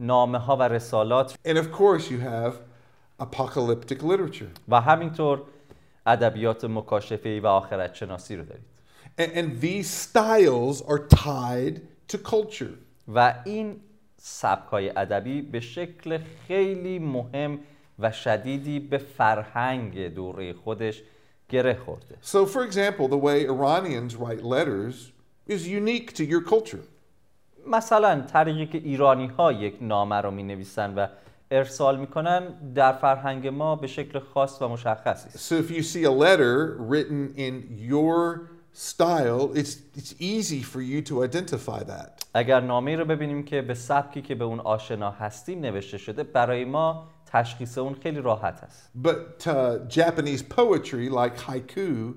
نامه 0.00 0.38
ها 0.38 0.56
و 0.56 0.62
رسالات. 0.62 1.34
And 1.48 1.56
of 1.56 1.72
course, 1.72 2.10
you 2.10 2.20
have 2.20 2.52
apocalyptic 3.22 4.02
literature. 4.02 4.60
و 4.68 4.80
همینطور 4.80 5.42
ادبیات 6.06 6.64
مکاشفه 6.64 7.40
و 7.40 7.46
آخرت 7.46 7.94
شناسی 7.94 8.36
رو 8.36 8.44
دارید. 8.44 8.64
And, 9.18 9.36
and 9.36 9.64
these 9.64 9.88
styles 9.88 10.82
are 10.90 10.98
tied 11.16 11.80
to 12.12 12.18
culture. 12.30 12.74
و 13.14 13.34
این 13.44 13.80
سبک 14.26 14.68
های 14.68 14.92
ادبی 14.96 15.42
به 15.42 15.60
شکل 15.60 16.18
خیلی 16.46 16.98
مهم 16.98 17.58
و 17.98 18.12
شدیدی 18.12 18.80
به 18.80 18.98
فرهنگ 18.98 20.14
دوره 20.14 20.52
خودش 20.52 21.02
گره 21.48 21.74
خورده 21.74 22.16
So, 22.22 22.46
for 22.46 22.64
example, 22.64 23.08
the 23.08 23.18
way 23.18 23.46
Iranians 23.46 24.16
write 24.16 24.42
letters 24.42 25.12
is 25.46 25.68
unique 25.68 26.14
to 26.14 26.24
your 26.24 26.40
culture. 26.50 26.84
مثلا 27.66 28.20
طریقی 28.20 28.66
که 28.66 28.78
ایرانی 28.78 29.26
ها 29.26 29.52
یک 29.52 29.76
نامه 29.80 30.20
رو 30.20 30.30
می 30.30 30.42
نویسن 30.42 30.94
و 30.94 31.06
ارسال 31.50 32.00
می‌کنن 32.00 32.72
در 32.74 32.92
فرهنگ 32.92 33.48
ما 33.48 33.76
به 33.76 33.86
شکل 33.86 34.18
خاص 34.18 34.62
و 34.62 34.68
مشخصی 34.68 35.28
است 35.28 35.48
So, 35.48 35.64
if 35.64 35.70
you 35.70 35.82
see 35.82 36.04
a 36.04 36.10
letter 36.10 36.76
written 36.90 37.34
in 37.36 37.54
your 37.90 38.40
style, 38.74 39.52
it's, 39.54 39.78
it's 39.96 40.14
easy 40.20 40.60
for 40.62 40.80
you 40.82 41.00
to 41.02 41.22
identify 41.22 41.82
that. 41.84 42.26
اگر 42.34 42.60
نامه 42.60 42.96
رو 42.96 43.04
ببینیم 43.04 43.42
که 43.44 43.62
به 43.62 43.74
سبکی 43.74 44.22
که 44.22 44.34
به 44.34 44.44
اون 44.44 44.60
آشنا 44.60 45.10
هستیم 45.10 45.60
نوشته 45.60 45.98
شده 45.98 46.22
برای 46.22 46.64
ما 46.64 47.06
تشخیص 47.26 47.78
اون 47.78 47.94
خیلی 48.02 48.20
راحت 48.20 48.62
است 48.62 48.90
But 49.02 49.46
uh, 49.46 49.88
Japanese 49.88 50.42
poetry, 50.42 51.08
like 51.08 51.36
haiku, 51.38 52.14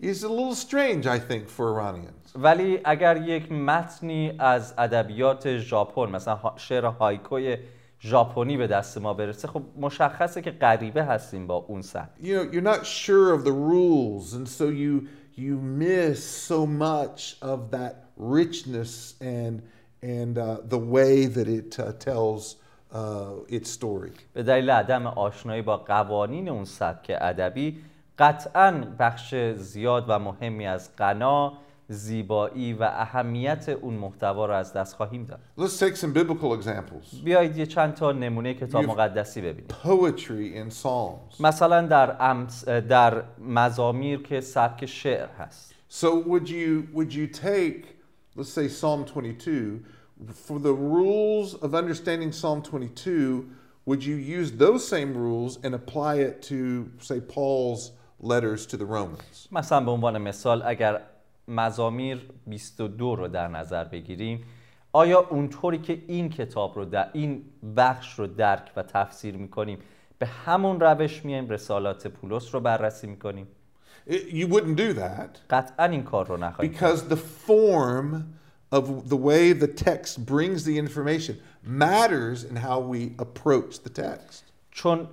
is 0.00 0.22
a 0.22 0.28
little 0.28 0.54
strange, 0.54 1.06
I 1.06 1.18
think, 1.18 1.48
for 1.48 1.64
Iranians. 1.80 2.32
ولی 2.34 2.80
اگر 2.84 3.16
یک 3.16 3.52
متنی 3.52 4.32
از 4.38 4.74
ادبیات 4.78 5.56
ژاپن 5.58 6.10
مثلا 6.10 6.34
ها- 6.34 6.54
شعر 6.56 6.84
هایکوی 6.84 7.56
ژاپنی 8.00 8.56
به 8.56 8.66
دست 8.66 8.98
ما 8.98 9.14
برسه 9.14 9.48
خب 9.48 9.62
مشخصه 9.80 10.42
که 10.42 10.50
غریبه 10.50 11.04
هستیم 11.04 11.46
با 11.46 11.54
اون 11.54 11.82
سبک 11.82 12.08
You 12.20 12.24
know, 12.26 12.54
you're 12.54 12.74
not 12.76 12.86
sure 12.86 13.32
of 13.34 13.44
the 13.44 13.52
rules, 13.52 14.34
and 14.34 14.48
so 14.48 14.64
you 14.64 15.08
you 15.38 15.56
miss 15.56 16.24
so 16.24 16.66
much 16.66 17.36
of 17.40 17.70
that 17.70 17.94
richness 18.16 19.14
and 19.20 19.62
and 20.02 20.38
uh, 20.38 20.58
the 20.64 20.78
way 20.78 21.26
that 21.26 21.48
it 21.48 21.78
uh, 21.78 21.92
tells 21.92 22.56
uh, 22.92 23.32
its 23.48 23.70
story. 23.70 24.12
به 24.32 24.42
دلیل 24.42 24.70
عدم 24.70 25.06
آشنایی 25.06 25.62
با 25.62 25.76
قوانین 25.76 26.48
اون 26.48 26.64
سبک 26.64 27.12
ادبی 27.20 27.78
قطعا 28.18 28.84
بخش 28.98 29.34
زیاد 29.56 30.04
و 30.08 30.18
مهمی 30.18 30.66
از 30.66 30.96
غنا 30.98 31.52
زیبایی 31.88 32.72
و 32.72 32.82
اهمیت 32.82 33.68
اون 33.68 33.94
محتوا 33.94 34.46
رو 34.46 34.54
از 34.54 34.72
دست 34.72 34.94
خواهیم 34.94 35.24
داد 35.24 35.40
Let's 35.58 35.78
take 35.80 35.96
some 35.96 36.12
biblical 36.14 36.62
examples. 36.62 37.24
بیایید 37.24 37.56
یه 37.56 37.66
چند 37.66 37.94
تا 37.94 38.12
نمونه 38.12 38.54
کتاب 38.54 38.84
مقدسی 38.84 39.40
ببینیم 39.40 39.68
Poetry 39.84 40.70
in 40.70 40.82
Psalms. 40.82 41.40
مثلا 41.40 41.86
در 41.86 42.16
امس 42.22 42.68
در 42.68 43.22
مزامیر 43.38 44.22
که 44.22 44.40
سبک 44.40 44.86
شعر 44.86 45.28
هست 45.38 45.74
So 45.90 46.06
would 46.06 46.48
you 46.48 46.94
would 46.94 47.12
you 47.14 47.26
take 47.26 47.84
let's 48.36 48.52
say 48.52 48.68
Psalm 48.68 49.04
22 49.04 49.80
for 50.46 50.58
the 50.58 50.74
rules 50.74 51.54
of 51.54 51.74
understanding 51.74 52.32
Psalm 52.32 52.62
22 52.62 53.44
would 53.86 54.04
you 54.04 54.16
use 54.16 54.52
those 54.52 54.86
same 54.86 55.14
rules 55.14 55.58
and 55.64 55.74
apply 55.74 56.14
it 56.16 56.42
to 56.42 56.90
say 57.00 57.20
Paul's 57.20 57.92
letters 58.20 58.66
to 58.66 58.76
the 58.76 58.84
Romans? 58.84 59.48
مثلا 59.52 59.80
به 59.84 59.90
عنوان 59.90 60.18
مثال 60.18 60.62
اگر 60.66 61.00
مزامیر 61.48 62.30
22 62.46 63.16
رو 63.16 63.28
در 63.28 63.48
نظر 63.48 63.84
بگیریم. 63.84 64.44
آیا 64.92 65.20
اونطوری 65.20 65.78
که 65.78 66.02
این 66.06 66.28
کتاب 66.28 66.76
رو 66.76 66.84
در 66.84 67.10
این 67.12 67.44
بخش 67.76 68.18
رو 68.18 68.26
درک 68.26 68.70
و 68.76 68.82
تفسیر 68.82 69.36
می‌کنیم 69.36 69.78
به 70.18 70.26
همون 70.26 70.80
روش 70.80 71.24
میایم 71.24 71.48
رسالات 71.48 72.06
پولس 72.06 72.54
رو 72.54 72.60
بررسی 72.60 73.06
می‌کنیم؟ 73.06 73.46
You 74.08 74.46
wouldn't 74.46 74.76
do 74.76 74.94
that 74.94 75.38
قطعا 75.50 75.86
این 75.86 76.02
کار 76.02 76.26
رو 76.26 76.36
نخواهیم 76.36 76.72
because 76.72 77.00
the 77.10 77.18
form 77.46 78.24
of 78.72 79.08
the 79.08 79.16
way 79.16 79.52
the 79.52 79.84
text 79.84 80.26
brings 80.26 80.64
the 80.64 80.78
information 80.78 81.34
matters 81.62 82.44
in 82.44 82.56
how 82.56 82.80
we 82.80 83.12
approach 83.18 83.82
the 83.84 83.90
text. 83.90 84.42
چون 84.70 85.08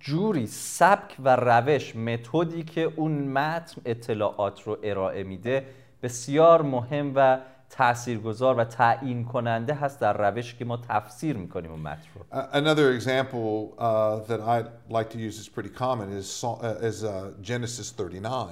جوری 0.00 0.46
سبک 0.46 1.16
و 1.24 1.36
روش 1.36 1.96
متدی 1.96 2.62
که 2.62 2.92
اون 2.96 3.12
متن 3.12 3.80
اطلاعات 3.84 4.62
رو 4.62 4.78
ارائه 4.82 5.22
میده 5.22 5.66
بسیار 6.02 6.62
مهم 6.62 7.12
و 7.14 7.38
تاثیرگذار 7.70 8.58
و 8.58 8.64
تعیین 8.64 9.24
کننده 9.24 9.74
هست 9.74 10.00
در 10.00 10.30
روشی 10.30 10.56
که 10.56 10.64
ما 10.64 10.76
تفسیر 10.88 11.36
می‌کنیم 11.36 11.70
اون 11.70 11.80
متن 11.80 12.02
رو 12.14 12.42
another 12.52 13.00
example 13.00 13.74
uh, 13.78 14.28
that 14.28 14.40
I 14.40 14.64
like 14.92 15.10
to 15.10 15.18
use 15.18 15.38
is 15.38 15.48
pretty 15.48 15.68
common 15.78 16.12
is, 16.12 16.44
uh, 16.44 16.88
is 16.88 17.04
uh, 17.04 17.30
Genesis 17.42 17.92
39. 17.96 18.46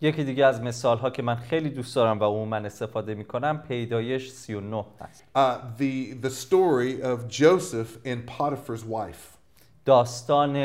یکی 0.00 0.24
دیگه 0.24 0.46
از 0.46 0.60
مثال 0.62 0.98
ها 0.98 1.10
که 1.10 1.22
من 1.22 1.34
خیلی 1.36 1.70
دوست 1.70 1.96
دارم 1.96 2.20
و 2.20 2.24
عموما 2.24 2.56
استفاده 2.56 3.14
می‌کنم 3.14 3.62
پیدایش 3.68 4.30
39 4.30 4.84
هست 5.00 5.24
Uh, 5.36 5.40
the, 5.78 6.26
the 6.26 6.30
story 6.30 7.02
of 7.02 7.28
Joseph 7.28 8.06
and 8.06 8.26
Potiphar's 8.38 8.84
wife. 8.84 9.38
داستان 9.84 10.56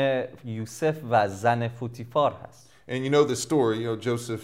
یوسف 0.44 0.96
و 1.10 1.28
زن 1.28 1.68
فوتیفار 1.68 2.32
هست 2.48 2.70
And 2.88 3.04
you 3.04 3.10
know 3.10 3.24
the 3.24 3.36
story, 3.36 3.78
you 3.78 3.86
know, 3.86 3.96
Joseph 3.96 4.42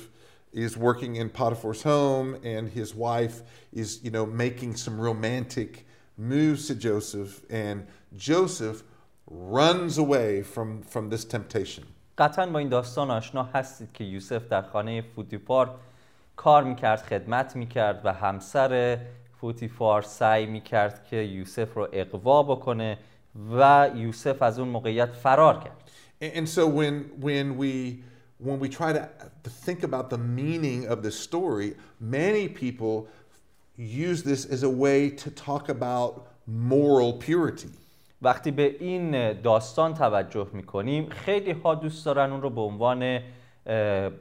is 0.54 0.78
working 0.78 1.18
in 1.18 1.30
Potiphar's 1.30 1.84
home 1.84 2.38
and 2.44 2.70
his 2.70 2.96
wife 2.96 3.42
is, 3.74 4.00
you 4.04 4.12
know, 4.12 4.26
making 4.26 4.76
some 4.76 5.00
romantic 5.00 5.86
moves 6.18 6.68
to 6.68 6.76
Joseph 6.76 7.42
and 7.50 7.86
Joseph 8.16 8.84
runs 9.28 9.98
away 9.98 10.44
from, 10.44 10.82
from 10.84 11.10
this 11.10 11.26
temptation. 11.26 11.84
قطعا 12.18 12.46
با 12.46 12.60
این 12.60 12.70
داستان 12.70 13.12
آشنا 13.12 13.44
هستید 13.44 13.94
که 13.94 14.04
یوسف 14.04 14.48
در 14.48 14.62
خانه 14.62 15.02
فوتیفار 15.02 15.76
کار 16.36 16.64
میکرد 16.64 17.02
خدمت 17.02 17.56
میکرد 17.56 18.02
و 18.04 18.14
همسر 18.14 19.00
فوتیفار 19.42 20.02
سعی 20.02 20.46
میکرد 20.46 21.06
که 21.06 21.16
یوسف 21.16 21.74
رو 21.74 21.88
اقوا 21.94 22.44
بکنه 22.44 22.98
و 23.58 23.90
یوسف 23.96 24.42
از 24.42 24.60
اون 24.60 24.68
موقعیت 24.68 25.12
فرار 25.12 25.60
کرد 25.60 25.82
And, 26.22 26.32
and 26.34 26.50
so 26.50 26.66
when, 26.66 27.12
when 27.20 27.58
we 27.58 28.04
when 28.40 28.60
we 28.60 28.70
try 28.70 28.92
to, 28.94 29.04
to 29.44 29.50
think 29.66 29.84
about 29.84 30.10
the 30.10 30.18
meaning 30.18 30.88
of 30.94 30.98
the 31.02 31.12
story, 31.12 31.70
many 32.00 32.48
people 32.64 33.08
use 33.78 34.24
this 34.24 34.46
as 34.56 34.62
a 34.64 34.70
way 34.86 35.10
to 35.24 35.30
talk 35.32 35.70
about 35.70 36.12
moral 36.48 37.14
purity. 37.14 37.70
وقتی 38.22 38.52
به 38.52 38.76
این 38.80 39.34
داستان 39.42 39.94
توجه 39.94 40.48
میکنیم 40.54 41.10
خیلی 41.10 41.52
ها 41.52 41.76
دوست 41.76 42.06
دارن 42.06 42.32
اون 42.32 42.42
رو 42.42 42.50
به 42.50 42.62
عنوان 42.62 43.20
اه، 43.68 44.12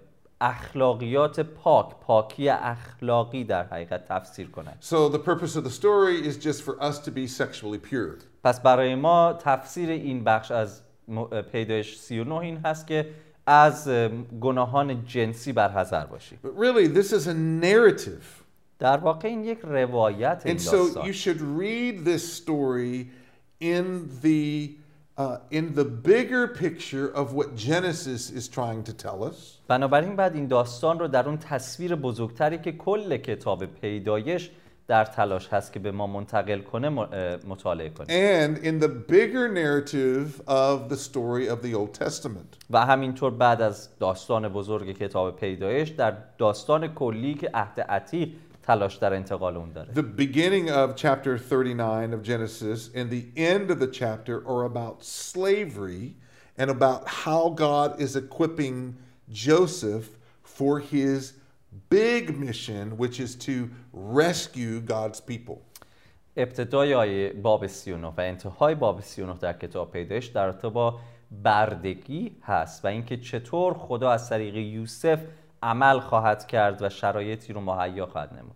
اخلاقیات 0.40 1.40
پاک 1.40 1.94
پاکی 2.00 2.48
اخلاقی 2.48 3.44
در 3.44 3.64
حقیقت 3.64 4.04
تفسیر 4.08 4.50
کنن 4.50 4.72
So 4.80 5.08
the 5.08 5.18
purpose 5.18 5.56
of 5.56 5.64
the 5.64 5.70
story 5.70 6.26
is 6.28 6.36
just 6.36 6.62
for 6.62 6.82
us 6.82 6.98
to 6.98 7.10
be 7.10 7.26
sexually 7.26 7.78
pure. 7.90 8.16
پس 8.44 8.60
برای 8.60 8.94
ما 8.94 9.32
تفسیر 9.32 9.90
این 9.90 10.24
بخش 10.24 10.50
از 10.50 10.82
م- 11.08 11.40
پیدایش 11.52 11.96
39 11.98 12.34
این 12.34 12.56
هست 12.64 12.86
که 12.86 13.06
از 13.49 13.87
اه، 13.87 14.07
گناهان 14.41 15.05
جنسی 15.05 15.53
برحذر 15.53 16.05
باشی 16.05 16.39
But 16.43 16.49
really, 16.57 16.87
this 16.87 17.11
is 17.11 17.27
a 17.27 17.33
narrative. 17.63 18.43
در 18.79 18.97
واقع 18.97 19.27
این 19.27 19.43
یک 19.43 19.59
روایت 19.63 20.41
این 20.45 20.57
And 20.57 20.61
so 20.61 20.71
داستان 20.71 21.11
you 21.11 21.15
should 21.15 21.41
read 21.41 22.05
this 22.05 22.33
story 22.33 23.07
in 23.61 24.09
the 24.23 24.69
uh, 25.17 25.37
in 25.51 25.73
the 25.75 25.83
bigger 25.83 26.47
picture 26.47 27.07
of 27.21 27.33
what 27.33 27.47
Genesis 27.55 28.29
is 28.29 28.47
trying 28.47 28.83
to 28.83 28.93
tell 28.93 29.23
us. 29.23 29.57
بنابراین 29.67 30.15
بعد 30.15 30.35
این 30.35 30.47
داستان 30.47 30.99
رو 30.99 31.07
در 31.07 31.27
اون 31.27 31.37
تصویر 31.37 31.95
بزرگتری 31.95 32.57
که 32.57 32.71
کل 32.71 33.17
کتاب 33.17 33.65
پیدایش 33.65 34.51
در 34.88 35.04
تلاش 35.04 35.48
هست 35.48 35.72
که 35.72 35.78
به 35.78 35.90
ما 35.92 36.06
منتقل 36.06 36.60
کنه 36.60 36.88
م- 36.88 36.98
اه، 36.98 37.08
مطالعه 37.46 37.88
کنیم 37.88 38.08
and 38.08 38.56
in 38.58 38.84
the 38.84 38.88
bigger 39.12 39.48
narrative 39.48 40.40
of 40.48 40.92
the 40.92 40.96
story 40.96 41.48
of 41.48 41.62
the 41.66 41.74
Old 41.74 42.04
Testament. 42.04 42.56
و 42.70 42.86
همینطور 42.86 43.30
بعد 43.30 43.62
از 43.62 43.88
داستان 43.98 44.48
بزرگ 44.48 44.98
کتاب 44.98 45.36
پیدایش 45.36 45.88
در 45.88 46.16
داستان 46.38 46.88
کلی 46.94 47.34
که 47.34 47.50
عهد 47.54 47.80
عتیق 47.80 48.28
تلاش 48.62 48.94
در 48.96 49.14
انتقال 49.14 49.56
اون 49.56 49.72
داره 49.72 49.92
The 49.94 50.20
beginning 50.20 50.68
of 50.70 50.96
chapter 50.96 51.38
39 51.38 52.16
of 52.16 52.22
Genesis 52.22 52.90
and 52.94 53.10
the 53.10 53.40
end 53.40 53.70
of 53.70 53.78
the 53.78 53.90
chapter 54.00 54.42
are 54.48 54.64
about 54.64 55.04
slavery 55.04 56.14
and 56.58 56.70
about 56.70 57.02
how 57.24 57.50
God 57.50 58.00
is 58.00 58.16
equipping 58.16 58.94
Joseph 59.48 60.06
for 60.58 60.78
his 60.80 61.32
big 61.90 62.38
mission, 62.38 62.96
which 62.96 63.18
is 63.20 63.34
to 63.36 63.70
rescue 63.92 64.80
God's 64.80 65.20
people. 65.20 65.56
ابتدای 66.36 66.94
آیه 66.94 67.32
باب 67.32 67.66
39 67.66 68.06
و 68.08 68.20
انتهای 68.20 68.74
باب 68.74 69.00
39 69.00 69.34
در 69.40 69.52
کتاب 69.52 69.90
پیدایش 69.90 70.26
در 70.26 70.46
رابطه 70.46 70.68
با 70.68 71.00
بردگی 71.42 72.36
هست 72.42 72.84
و 72.84 72.88
اینکه 72.88 73.16
چطور 73.16 73.74
خدا 73.74 74.10
از 74.10 74.28
طریق 74.28 74.56
یوسف 74.56 75.20
عمل 75.62 76.00
خواهد 76.00 76.46
کرد 76.46 76.82
و 76.82 76.88
شرایطی 76.88 77.52
رو 77.52 77.60
مهیا 77.60 78.06
خواهد 78.06 78.30
نمود 78.34 78.54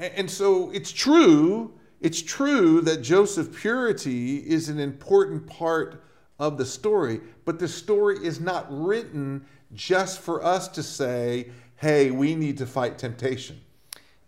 A- 0.00 0.20
And 0.20 0.30
so 0.30 0.70
it's 0.78 0.92
true, 0.92 1.70
it's 2.02 2.22
true 2.36 2.80
that 2.82 2.98
Joseph 3.02 3.48
purity 3.62 4.36
is 4.56 4.68
an 4.68 4.78
important 4.78 5.46
part 5.60 5.90
of 6.38 6.58
the 6.58 6.66
story, 6.78 7.20
but 7.46 7.58
the 7.58 7.68
story 7.68 8.16
is 8.30 8.36
not 8.40 8.64
written 8.86 9.46
just 9.92 10.14
for 10.26 10.36
us 10.54 10.68
to 10.76 10.82
say, 10.82 11.50
hey, 11.81 12.11
we 12.11 12.35
need 12.35 12.57
to 12.57 12.65
fight 12.65 12.97
temptation. 12.97 13.55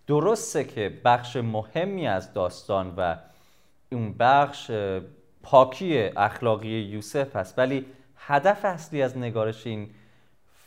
درسته 0.08 0.64
که 0.64 1.02
بخش 1.06 1.36
مهمی 1.36 2.08
از 2.08 2.34
داستان 2.34 2.94
و 2.98 3.16
اون 3.92 4.14
بخش 4.20 4.72
پاکی 5.44 5.98
اخلاقی 6.18 6.82
یوسف 6.82 7.36
هست 7.36 7.60
ولی 7.60 7.86
هدف 8.16 8.66
اصلی 8.66 9.02
از 9.02 9.18
نگارش 9.18 9.68
این 9.68 9.90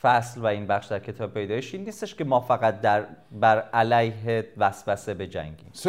فصل 0.02 0.40
و 0.40 0.46
این 0.46 0.66
بخش 0.66 0.86
در 0.86 0.98
کتاب 0.98 1.34
پیدایش 1.34 1.74
این 1.74 1.84
نیستش 1.84 2.14
که 2.14 2.24
ما 2.24 2.40
فقط 2.40 2.80
در 2.80 3.06
بر 3.32 3.60
علیه 3.60 4.48
وسوسه 4.56 5.14
بجنگیم 5.14 5.70
So, 5.74 5.88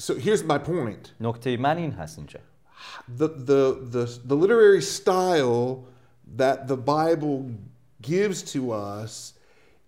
so 0.00 0.14
here's 0.14 0.42
my 0.42 0.58
point. 0.58 1.10
نکته 1.20 1.56
من 1.56 1.76
این 1.76 1.92
هست 1.92 2.18
اینجا 2.18 2.40
The, 3.18 3.28
the, 3.28 3.62
the, 3.92 4.04
the 4.28 4.34
literary 4.34 4.82
style 4.82 5.84
that 6.36 6.68
the 6.68 6.76
Bible 6.76 7.50
gives 8.02 8.42
to 8.52 8.72
us 8.72 9.33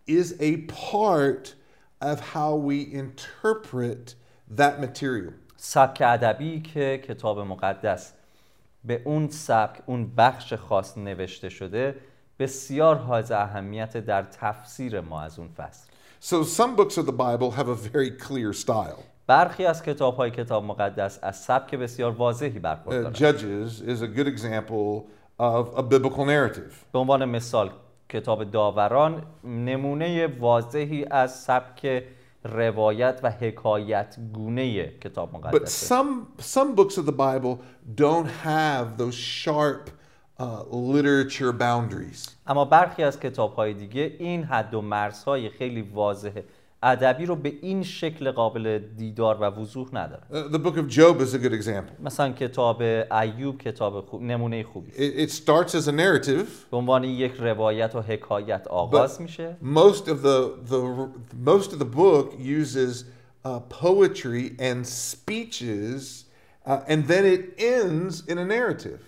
is 0.06 0.34
a 0.40 0.56
part 0.68 1.54
of 2.00 2.20
how 2.34 2.54
we 2.54 2.92
interpret 2.92 4.14
that 4.50 4.80
material. 4.80 5.32
سبک 5.56 6.02
ادبی 6.06 6.60
که 6.60 7.02
کتاب 7.08 7.38
مقدس 7.38 8.12
به 8.84 9.02
اون 9.04 9.28
سبک 9.28 9.82
اون 9.86 10.12
بخش 10.16 10.52
خاص 10.54 10.98
نوشته 10.98 11.48
شده 11.48 11.94
بسیار 12.38 12.96
حائز 12.96 13.30
اهمیت 13.32 13.96
در 13.96 14.22
تفسیر 14.22 15.00
ما 15.00 15.22
از 15.22 15.38
اون 15.38 15.48
فصل 15.48 15.88
So 16.20 16.42
some 16.44 16.76
books 16.76 16.96
of 16.98 17.06
the 17.06 17.12
Bible 17.12 17.50
have 17.50 17.68
a 17.68 17.74
very 17.74 18.10
clear 18.10 18.52
style. 18.52 19.02
برخی 19.26 19.66
از 19.66 19.82
کتاب 19.82 20.16
های 20.16 20.30
کتاب 20.30 20.64
مقدس 20.64 21.18
از 21.22 21.36
سبک 21.36 21.74
بسیار 21.74 22.12
واضحی 22.12 22.58
Uh, 22.58 22.62
برخوردارند 22.62 23.16
Judges 23.16 23.80
is 23.80 24.02
a 24.02 24.18
good 24.18 24.26
example 24.28 25.04
of 25.38 25.78
a 25.78 25.82
biblical 25.82 26.24
narrative. 26.24 26.72
به 26.92 26.98
عنوان 26.98 27.24
مثال 27.24 27.70
کتاب 28.08 28.44
داوران 28.44 29.22
نمونه 29.44 30.26
واضحی 30.26 31.04
از 31.10 31.40
سبک 31.40 32.02
روایت 32.44 33.20
و 33.22 33.30
حکایت 33.30 34.16
گونه 34.34 34.88
کتاب 34.88 35.30
But 35.30 35.34
مقدس 35.34 35.92
some 35.92 36.42
some 36.42 36.74
books 36.74 36.98
of 36.98 37.06
the 37.06 37.12
Bible 37.12 37.58
don't 37.94 38.30
have 38.44 38.96
those 38.98 39.14
sharp 39.14 39.90
uh, 40.38 40.62
literature 40.70 41.52
boundaries. 41.52 42.30
اما 42.46 42.64
برخی 42.64 43.02
از 43.02 43.20
کتاب 43.20 43.54
های 43.54 43.74
دیگه 43.74 44.16
این 44.18 44.44
حد 44.44 44.74
و 44.74 44.80
مرزهای 44.80 45.50
خیلی 45.50 45.82
واضح 45.82 46.40
ادبی 46.82 47.26
رو 47.26 47.36
به 47.36 47.52
این 47.62 47.82
شکل 47.82 48.30
قابل 48.30 48.78
دیدار 48.96 49.36
و 49.40 49.44
وضوح 49.44 49.88
نداره 49.92 50.22
Uh, 50.30 50.52
the 50.52 50.58
book 50.58 50.76
of 50.76 50.88
Job 50.88 51.20
is 51.20 51.34
a 51.34 51.38
good 51.38 51.52
example. 51.52 52.04
مثلا 52.04 52.32
کتاب 52.32 52.82
ایوب 53.10 53.58
کتاب 53.58 54.06
خوب، 54.06 54.22
نمونه 54.22 54.62
خوبی 54.62 54.90
it 55.26 55.30
starts 55.30 55.74
as 55.74 55.88
a 55.88 55.92
narrative. 55.92 56.70
به 56.70 56.76
عنوان 56.76 57.04
یک 57.04 57.32
روایت 57.38 57.94
و 57.94 58.00
حکایت 58.00 58.66
آغاز 58.66 59.20
میشه 59.20 59.56
Most 59.62 60.08
of 60.08 60.22
the 60.22 60.70
the 60.70 61.08
most 61.46 61.72
of 61.72 61.78
the 61.78 61.96
book 61.96 62.32
uses 62.38 63.04
uh, 63.44 63.60
poetry 63.82 64.56
and 64.58 64.86
speeches, 64.86 66.24
uh, 66.66 66.92
and 66.92 67.06
then 67.08 67.24
it 67.24 67.42
ends 67.58 68.24
in 68.28 68.38
a 68.38 68.44
narrative. 68.44 69.00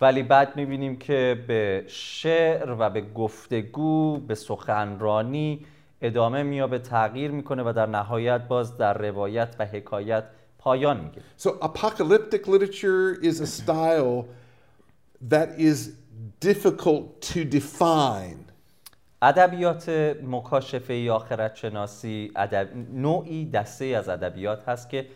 ولی 0.00 0.22
بعد 0.22 0.56
می‌بینیم 0.56 0.96
که 0.96 1.44
به 1.46 1.84
شعر 1.88 2.76
و 2.78 2.90
به 2.90 3.00
گفتگو 3.00 4.18
به 4.18 4.34
سخنرانی 4.34 5.66
ادامه 6.02 6.42
میابه 6.42 6.78
تغییر 6.78 7.30
می‌کنه 7.30 7.62
و 7.62 7.72
در 7.76 7.86
نهایت 7.86 8.48
باز 8.48 8.76
در 8.76 8.98
روایت 8.98 9.56
و 9.58 9.66
حکایت 9.66 10.24
پایان 10.58 11.00
می‌گیره 11.00 11.24
So 11.38 11.48
apocalyptic 11.48 12.46
literature 12.46 13.22
is 13.22 13.40
a 13.40 13.46
style 13.46 14.24
that 15.30 15.48
is 15.58 15.78
difficult 16.40 17.20
to 17.32 17.44
define. 17.44 18.50
ادبیات 19.22 19.88
مکاشفه 20.22 20.94
یا 20.94 21.14
آخرت 21.16 21.56
شناسی 21.56 22.32
ادب... 22.36 22.68
نوعی 22.92 23.50
دسته 23.50 23.84
از 23.84 24.08
ادبیات 24.08 24.68
هست 24.68 24.90
که 24.90 25.06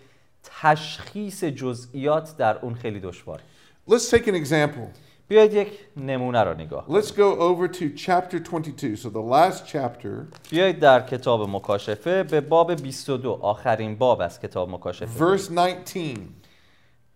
تشخیص 0.42 1.44
جزئیات 1.44 2.36
در 2.36 2.58
اون 2.58 2.74
خیلی 2.74 3.00
دشواره 3.00 3.42
Let's 3.90 4.10
take 4.10 4.26
an 4.26 4.34
example. 4.34 4.88
بیاید 5.28 5.54
یک 5.54 5.68
نمونه 5.96 6.40
رو 6.40 6.54
نگاه. 6.54 6.86
Let's 6.88 7.10
go 7.10 7.38
over 7.38 7.68
to 7.68 7.84
chapter 7.96 8.38
22. 8.38 8.96
So 8.96 9.10
the 9.10 9.22
last 9.22 9.66
chapter, 9.72 10.38
بیایید 10.50 10.80
در 10.80 11.00
کتاب 11.00 11.48
مکاشفه 11.48 12.22
به 12.22 12.40
باب 12.40 12.74
22 12.82 13.38
آخرین 13.42 13.96
باب 13.96 14.20
از 14.20 14.40
کتاب 14.40 14.70
مکاشفه 14.70 15.36
verse 15.36 15.50
19. 15.50 16.14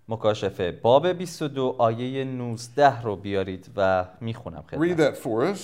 مکاشفه 0.08 0.72
باب 0.72 1.06
22 1.06 1.76
آیه 1.78 2.24
19 2.24 3.02
رو 3.02 3.16
بیارید 3.16 3.70
و 3.76 4.04
می‌خونم 4.20 4.64
Read 4.72 4.74
خدمت 4.74 5.14
that 5.14 5.18
for 5.18 5.56
us. 5.56 5.60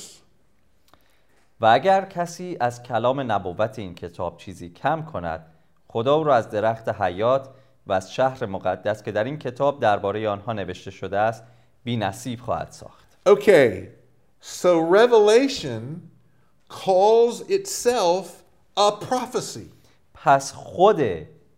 و 1.61 1.67
اگر 1.67 2.05
کسی 2.05 2.57
از 2.61 2.83
کلام 2.83 3.33
نبوت 3.33 3.79
این 3.79 3.95
کتاب 3.95 4.37
چیزی 4.37 4.69
کم 4.71 5.03
کند 5.03 5.47
خدا 5.89 6.15
او 6.15 6.25
را 6.25 6.35
از 6.35 6.51
درخت 6.51 6.89
حیات 6.89 7.49
و 7.87 7.93
از 7.93 8.15
شهر 8.15 8.47
مقدس 8.47 9.03
که 9.03 9.13
در 9.13 9.25
این 9.25 9.39
کتاب 9.39 9.81
درباره 9.81 10.29
آنها 10.29 10.53
نوشته 10.53 10.91
شده 10.91 11.19
است 11.19 11.45
بی 11.84 11.98
نصیب 11.98 12.40
خواهد 12.42 12.72
ساخت 12.72 13.06
Okay, 13.30 13.90
so 14.42 14.80
Revelation 14.80 16.10
calls 16.70 17.42
itself 17.50 18.44
a 18.78 18.92
prophecy. 18.92 19.70
پس 20.14 20.52
خود 20.52 21.02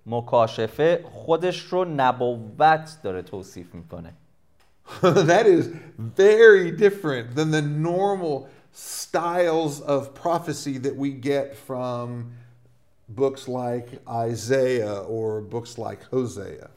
مکاشفه 0.06 1.06
خودش 1.12 1.60
رو 1.62 1.86
نبوت 1.86 2.97
داره 3.04 3.21
توصیف 3.21 3.75
میکنه 3.75 4.13
that 5.01 5.45
is 5.45 5.65
very 6.17 6.71
different 6.71 7.36
than 7.36 7.51
the 7.51 7.62
normal 7.62 8.47
styles 8.73 9.80
of 9.82 10.13
prophecy 10.13 10.77
that 10.77 10.95
we 10.95 11.10
get 11.32 11.56
from 11.67 12.32
books 13.10 13.47
like 13.47 13.88
Isaiah 14.10 14.99
or 15.15 15.41
books 15.41 15.77
like 15.77 16.04
Hosea. 16.12 16.69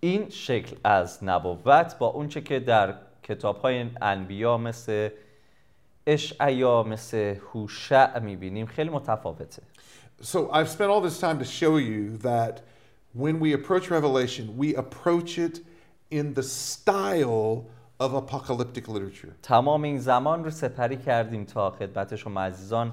این 0.00 0.28
شکل 0.30 0.76
از 0.84 1.24
نبوت 1.24 1.98
با 1.98 2.06
اونچه 2.06 2.40
که 2.40 2.60
در 2.60 2.94
کتاب 3.22 3.56
های 3.56 3.90
انبیا 4.02 4.58
مثل 4.58 5.08
اشعیا 6.06 6.82
مثل 6.82 7.36
هوشع 7.52 8.18
می‌بینیم 8.18 8.66
خیلی 8.66 8.90
متفاوته 8.90 9.62
So 10.22 10.50
I've 10.50 10.70
spent 10.70 10.90
all 10.90 11.02
this 11.02 11.18
time 11.20 11.38
to 11.38 11.44
show 11.44 11.76
you 11.76 12.16
that 12.30 12.62
when 13.12 13.38
we 13.38 13.52
approach 13.52 13.90
Revelation, 13.90 14.56
we 14.56 14.74
approach 14.74 15.38
it 15.38 15.60
in 16.10 16.34
the 16.34 16.42
style 16.42 17.66
of 18.00 18.14
apocalyptic 18.14 18.88
literature. 18.88 19.32
تمام 19.42 19.82
این 19.82 19.98
زمان 19.98 20.44
رو 20.44 20.50
سپری 20.50 20.96
کردیم 20.96 21.44
تا 21.44 21.70
خدمت 21.70 22.16
شما 22.16 22.40
عزیزان 22.40 22.92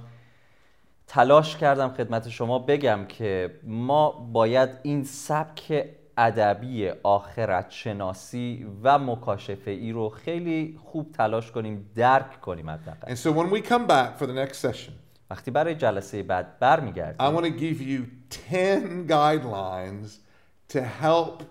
تلاش 1.07 1.57
کردم 1.57 1.89
خدمت 1.89 2.29
شما 2.29 2.59
بگم 2.59 3.05
که 3.05 3.59
ما 3.63 4.11
باید 4.11 4.69
این 4.83 5.03
سبک 5.03 5.85
ادبی 6.17 6.89
آخرت 7.03 7.71
شناسی 7.71 8.67
و 8.83 8.99
مکاشفه 8.99 9.71
ای 9.71 9.91
رو 9.91 10.09
خیلی 10.09 10.79
خوب 10.83 11.11
تلاش 11.11 11.51
کنیم 11.51 11.91
درک 11.95 12.41
کنیم 12.41 12.69
حداقل 12.69 13.15
And 13.15 13.17
so 13.17 13.31
when 13.31 13.49
we 13.49 13.61
come 13.61 13.87
back 13.87 14.17
for 14.17 14.25
the 14.25 14.33
next 14.33 14.57
session, 14.57 14.91
وقتی 15.29 15.51
برای 15.51 15.75
جلسه 15.75 16.23
بعد 16.23 16.45
I 16.45 16.59
برمیگردیم 16.59 17.37
want 17.37 17.43
to 17.43 17.59
give 17.59 17.81
you 17.81 18.01
10 18.51 19.07
guidelines 19.07 20.09
to 20.73 20.79
help 20.79 21.43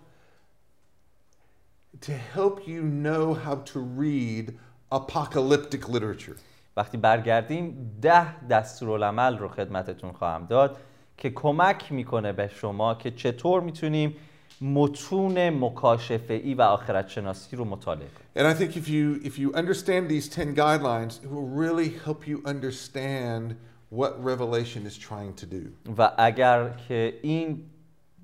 to 2.01 2.13
help 2.37 2.67
you 2.67 2.83
know 2.83 3.35
how 3.35 3.57
to 3.73 3.79
read 3.81 4.53
apocalyptic 4.93 5.89
literature. 5.89 6.37
وقتی 6.77 6.97
برگردیم 6.97 7.97
ده 8.03 8.47
دستورالعمل 8.47 9.39
رو 9.39 9.49
خدمتتون 9.49 10.13
خواهم 10.13 10.47
داد 10.47 10.79
که 11.17 11.31
کمک 11.31 11.93
می‌کنه 11.93 12.33
به 12.33 12.49
شما 12.49 12.95
که 12.95 13.11
چطور 13.11 13.61
می‌تونیم 13.61 14.17
متون 14.61 15.51
مکاشفه 15.51 16.35
ای 16.35 16.55
و 16.55 16.63
آخرت 16.63 17.09
شناسی 17.09 17.57
رو 17.57 17.65
مطالعه 17.65 18.09
کنیم 18.09 18.23
And 18.35 18.55
I 18.55 18.59
think 18.59 18.77
if 18.77 18.89
you 18.89 19.29
if 19.29 19.39
you 19.39 19.53
understand 19.55 20.09
these 20.09 20.29
10 20.29 20.55
guidelines, 20.55 21.23
it 21.25 21.31
will 21.31 21.49
really 21.63 21.91
help 22.05 22.27
you 22.29 22.43
understand 22.47 23.55
what 23.91 24.13
Revelation 24.25 24.87
is 24.87 24.97
trying 24.99 25.35
to 25.43 25.47
do. 25.47 25.93
و 25.99 26.13
اگر 26.19 26.71
که 26.89 27.19
این 27.23 27.65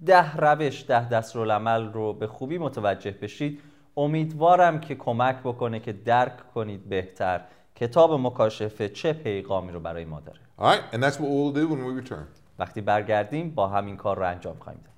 ده 0.06 0.36
روش 0.36 0.84
ده 0.88 1.08
دستورالعمل 1.08 1.92
رو 1.92 2.12
به 2.12 2.26
خوبی 2.26 2.58
متوجه 2.58 3.10
بشید 3.10 3.60
امیدوارم 3.96 4.80
که 4.80 4.94
کمک 4.94 5.36
بکنه 5.44 5.80
که 5.80 5.92
درک 5.92 6.52
کنید 6.54 6.88
بهتر 6.88 7.40
کتاب 7.74 8.12
مکاشفه 8.12 8.88
چه 8.88 9.12
پیغامی 9.12 9.72
رو 9.72 9.80
برای 9.80 10.04
ما 10.04 10.20
داره 10.20 10.38
All 10.58 10.64
right? 10.64 10.94
And 10.94 11.02
that's 11.02 11.18
what 11.20 11.30
we'll 11.30 11.52
do 11.52 11.68
when 11.68 11.84
we 11.84 12.08
return. 12.08 12.26
وقتی 12.58 12.80
برگردیم 12.80 13.50
با 13.50 13.68
همین 13.68 13.96
کار 13.96 14.16
رو 14.16 14.28
انجام 14.28 14.56
خواهیم 14.58 14.80
داد 14.84 14.92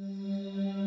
Música 0.00 0.79